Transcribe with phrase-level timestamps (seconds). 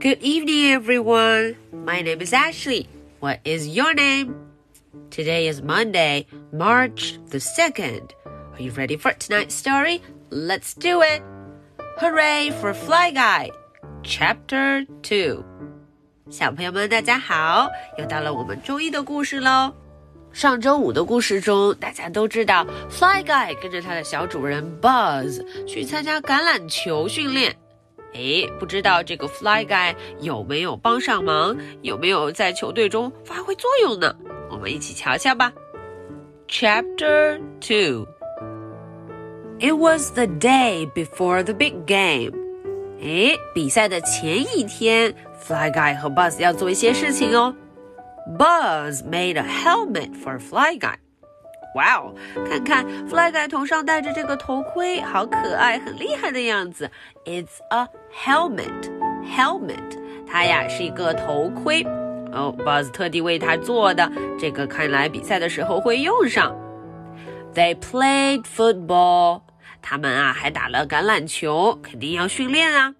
[0.00, 1.56] Good evening, everyone.
[1.72, 2.88] My name is Ashley.
[3.20, 4.34] What is your name?
[5.10, 8.12] Today is Monday, March the 2nd.
[8.24, 10.02] Are you ready for tonight's story?
[10.30, 11.22] Let's do it.
[11.98, 13.50] Hooray for Fly Guy,
[14.02, 15.44] Chapter 2.
[16.30, 17.70] 小朋友们，大家好！
[17.98, 19.72] 又到了我们周一的故事喽。
[20.32, 27.56] 上周五的故事中，大家都知道，Fly Guy 跟着他的小主人 Buzz 去参加橄榄球训练。
[28.13, 34.15] 诶，不知道这个 Fly Guy 有没有帮上忙，有没有在球队中发挥作用呢？
[34.49, 35.53] 我们一起瞧瞧吧。
[36.47, 38.07] Chapter Two.
[39.59, 42.33] It was the day before the big game.
[42.99, 45.13] 诶，比赛的前一天
[45.47, 47.55] ，Fly Guy 和 Buzz 要做一些事情哦。
[48.37, 50.95] Buzz made a helmet for Fly Guy.
[51.75, 52.13] 哇哦，
[52.49, 56.91] 看看 Fly Guy 头上戴着这个头盔，好可爱，很厉害的样子。
[57.25, 58.91] It's a helmet,
[59.25, 59.97] helmet，
[60.27, 61.83] 它呀是一个头盔。
[62.33, 66.55] 哦，Buzz 特地为他做的，这个看来比赛的时候会用上。
[67.53, 69.41] They played football，
[69.81, 72.95] 他们啊还打了橄榄球，肯定要训练啊。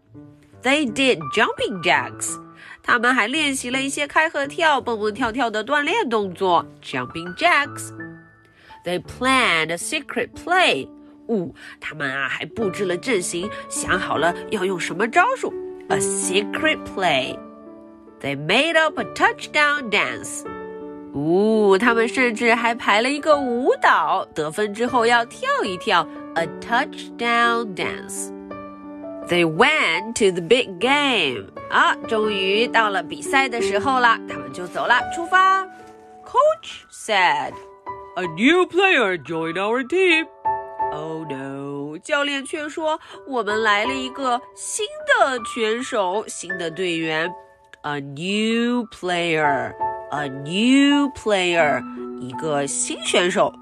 [0.62, 2.38] They did jumping jacks，
[2.84, 7.94] 他们还练习了一些开合跳、蹦蹦跳跳的锻炼动作，jumping jacks。
[8.85, 10.89] They planned a secret play。
[11.29, 15.53] 呜，他们啊还布置了阵型，想好了要用什么招数。
[15.89, 20.45] A secret play。They made up a touchdown dance。
[21.13, 26.07] 呜，他们甚至还排了一个舞蹈，得分之后要跳一跳。
[26.35, 31.51] A touchdown dance。They went to the big game。
[31.71, 35.65] 啊，终于到了比赛的时候了，他们就走了，出发。
[36.25, 37.53] Coach said。
[38.17, 40.27] A new player joined our team.
[40.93, 41.99] Oh no！
[41.99, 47.31] 教练却说我们来了一个新的选手，新的队员。
[47.83, 49.75] A new player,
[50.11, 51.83] a new player，
[52.21, 53.53] 一个新选手。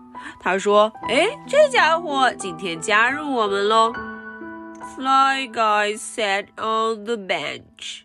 [0.40, 3.92] 他说：“哎，这家伙今天加入我们喽。”
[4.96, 8.04] Fly guy sat on the bench.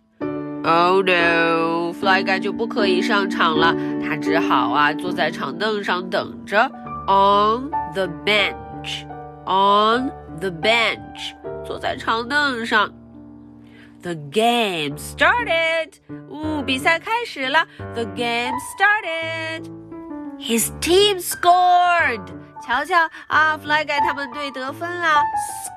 [0.63, 1.94] Oh no!
[1.94, 3.73] Fly Guy 就不可以上场了，
[4.03, 6.69] 他只好啊坐在长凳上等着。
[7.07, 9.06] On the bench,
[9.45, 11.34] on the bench，
[11.66, 12.91] 坐在长凳上。
[14.01, 15.94] The game started.
[16.29, 17.66] 呜，比赛开始了。
[17.95, 19.69] The game started.
[20.40, 22.22] His team scored.
[22.62, 22.95] 瞧瞧
[23.28, 25.22] 啊，Fly Guy 他们队得分了。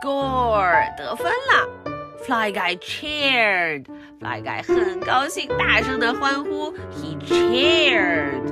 [0.03, 1.86] Score，得分了。
[2.27, 3.87] Fly Guy cheered.
[4.21, 6.73] Fly Guy 很高兴，大声的欢呼。
[6.93, 8.43] He cheered.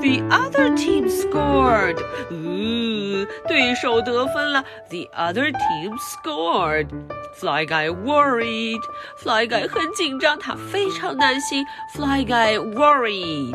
[0.00, 1.98] The other team scored.
[2.30, 4.64] 嗯，对手得分了。
[4.90, 6.86] The other team scored.
[7.34, 8.80] Fly Guy worried.
[9.16, 11.66] Fly Guy 很紧张，他非常担心。
[11.94, 13.50] Fly Guy worried.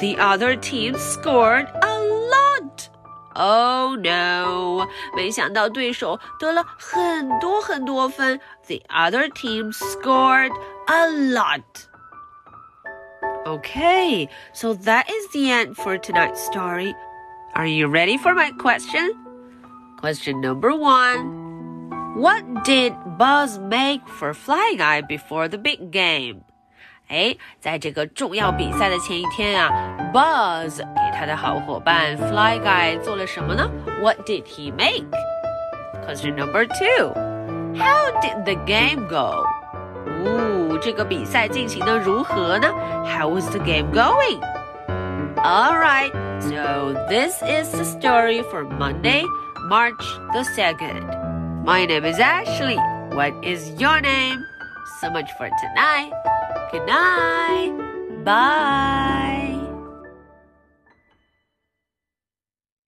[0.00, 1.85] The other team scored a lot.
[3.39, 4.87] Oh no！
[5.15, 8.39] 没想到对手得了很多很多分。
[8.65, 10.51] The other team scored
[10.87, 11.61] a lot.
[13.45, 16.95] Okay, so that is the end for tonight's story.
[17.53, 19.13] Are you ready for my question?
[19.99, 21.47] Question number one
[22.17, 26.43] What did Buzz make for Fly Guy before the big game?
[27.08, 29.70] 哎，在这个重要比赛的前一天啊，
[30.14, 33.70] Buzz 给他的好伙伴 Fly Guy 做了什么呢？
[34.00, 35.04] What did he make?
[36.06, 37.12] Question number two.
[37.76, 39.44] How did the game go?
[40.24, 42.68] 哦，这个比赛进行的如何呢？
[43.04, 44.40] How was the game going?
[45.36, 49.24] All right, so this is the story for Monday,
[49.68, 50.02] March
[50.32, 51.64] the 2nd.
[51.64, 52.78] My name is Ashley.
[53.10, 54.38] What is your name?
[55.01, 56.11] So much for tonight.
[56.71, 58.23] Good night.
[58.23, 59.56] Bye.